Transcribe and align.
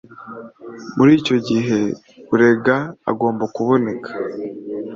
muri 0.97 1.11
icyo 1.19 1.35
gihe 1.47 1.79
urega 2.33 2.77
agomba 3.11 3.43
kuboneka 3.55 4.09